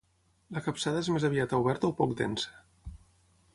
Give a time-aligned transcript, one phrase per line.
[0.55, 2.93] La capçada és més aviat oberta o poc densa.